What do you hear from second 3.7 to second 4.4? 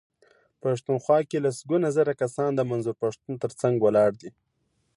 ولاړ دي.